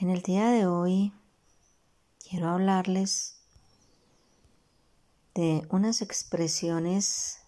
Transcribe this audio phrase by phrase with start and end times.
[0.00, 1.12] En el día de hoy
[2.20, 3.40] quiero hablarles
[5.34, 7.40] de unas expresiones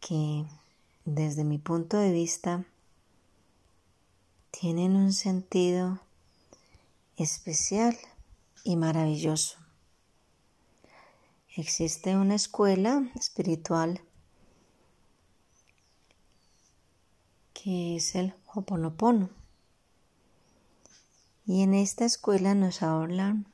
[0.00, 0.44] que
[1.04, 2.64] desde mi punto de vista
[4.50, 6.00] tienen un sentido
[7.16, 7.96] especial
[8.64, 9.58] y maravilloso.
[11.56, 14.00] Existe una escuela espiritual
[17.54, 19.45] que es el Hoponopono.
[21.46, 23.46] Y en esta escuela nos hablan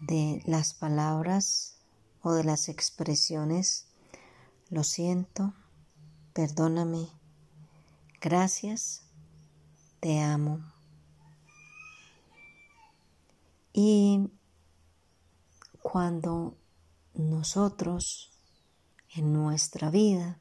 [0.00, 1.76] de las palabras
[2.22, 3.86] o de las expresiones
[4.70, 5.52] lo siento,
[6.32, 7.08] perdóname,
[8.20, 9.02] gracias,
[9.98, 10.60] te amo.
[13.72, 14.30] Y
[15.82, 16.56] cuando
[17.14, 18.30] nosotros
[19.16, 20.39] en nuestra vida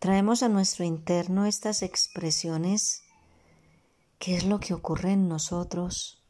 [0.00, 3.02] traemos a nuestro interno estas expresiones,
[4.18, 6.22] ¿qué es lo que ocurre en nosotros,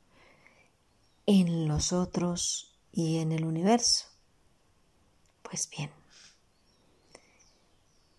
[1.27, 4.07] en los otros y en el universo?
[5.43, 5.91] Pues bien,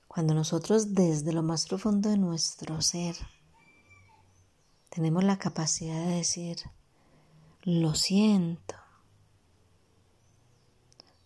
[0.08, 3.18] cuando nosotros desde lo más profundo de nuestro ser
[4.90, 6.60] tenemos la capacidad de decir,
[7.64, 8.76] lo siento,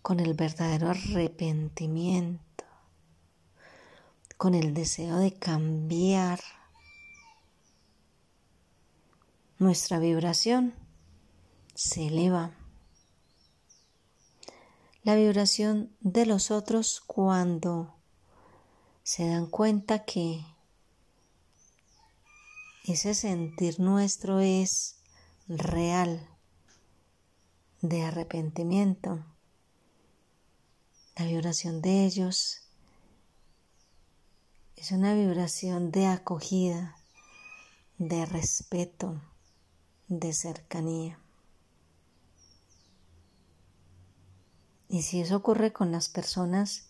[0.01, 2.44] con el verdadero arrepentimiento,
[4.37, 6.39] con el deseo de cambiar
[9.57, 10.73] nuestra vibración
[11.73, 12.51] se eleva.
[15.03, 17.95] La vibración de los otros cuando
[19.03, 20.43] se dan cuenta que
[22.85, 24.97] ese sentir nuestro es
[25.47, 26.27] real
[27.81, 29.23] de arrepentimiento.
[31.15, 32.64] La vibración de ellos
[34.85, 36.95] es una vibración de acogida,
[37.97, 39.19] de respeto,
[40.09, 41.19] de cercanía.
[44.87, 46.89] Y si eso ocurre con las personas,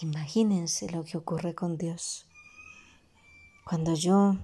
[0.00, 2.28] imagínense lo que ocurre con Dios.
[3.64, 4.36] Cuando yo,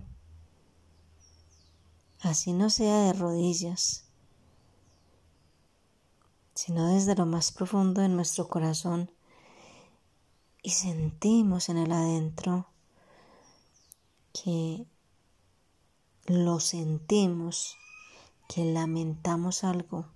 [2.22, 4.06] así no sea de rodillas,
[6.56, 9.12] sino desde lo más profundo de nuestro corazón,
[10.64, 12.66] y sentimos en el adentro
[14.32, 14.86] que
[16.24, 17.76] lo sentimos,
[18.48, 20.06] que lamentamos algo,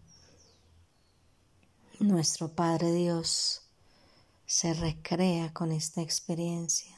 [2.00, 3.60] nuestro Padre Dios
[4.46, 6.96] se recrea con esta experiencia.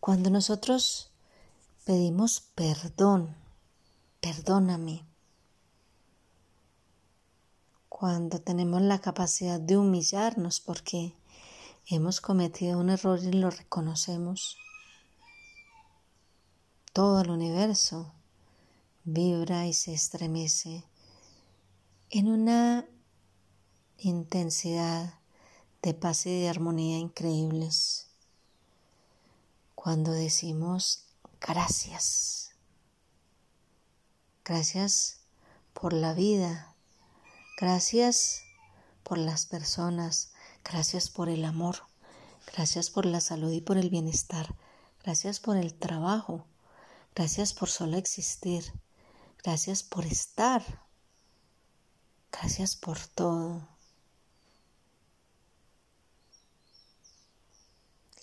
[0.00, 1.10] Cuando nosotros
[1.86, 3.34] pedimos perdón,
[4.20, 5.06] perdóname,
[7.96, 11.14] cuando tenemos la capacidad de humillarnos porque
[11.86, 14.58] hemos cometido un error y lo reconocemos,
[16.92, 18.12] todo el universo
[19.04, 20.82] vibra y se estremece
[22.10, 22.84] en una
[23.98, 25.20] intensidad
[25.80, 28.08] de paz y de armonía increíbles.
[29.76, 31.04] Cuando decimos
[31.40, 32.56] gracias,
[34.44, 35.20] gracias
[35.72, 36.73] por la vida,
[37.56, 38.42] Gracias
[39.04, 40.32] por las personas,
[40.64, 41.76] gracias por el amor,
[42.52, 44.56] gracias por la salud y por el bienestar,
[45.04, 46.46] gracias por el trabajo,
[47.14, 48.64] gracias por solo existir,
[49.44, 50.64] gracias por estar,
[52.32, 53.68] gracias por todo.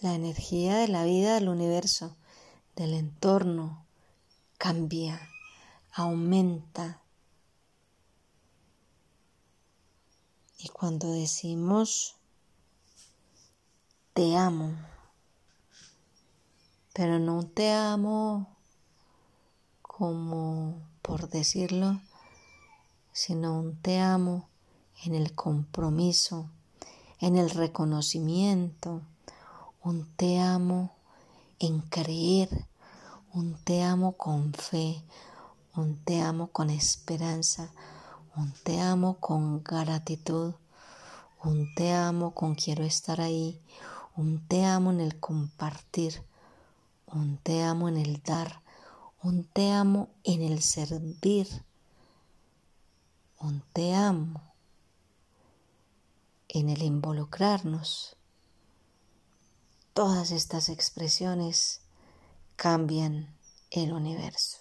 [0.01, 2.17] La energía de la vida del universo,
[2.75, 3.85] del entorno,
[4.57, 5.21] cambia,
[5.93, 7.01] aumenta,
[10.63, 12.17] Y cuando decimos
[14.13, 14.75] te amo,
[16.93, 18.47] pero no te amo
[19.81, 21.99] como por decirlo,
[23.11, 24.49] sino un te amo
[25.03, 26.47] en el compromiso,
[27.19, 29.01] en el reconocimiento,
[29.83, 30.91] un te amo
[31.57, 32.67] en creer,
[33.33, 35.01] un te amo con fe,
[35.75, 37.71] un te amo con esperanza,
[38.35, 40.53] un te amo con gratitud,
[41.43, 43.59] un te amo con quiero estar ahí,
[44.15, 46.23] un te amo en el compartir,
[47.07, 48.61] un te amo en el dar,
[49.21, 51.47] un te amo en el servir,
[53.39, 54.41] un te amo
[56.47, 58.15] en el involucrarnos.
[59.93, 61.81] Todas estas expresiones
[62.55, 63.35] cambian
[63.71, 64.60] el universo.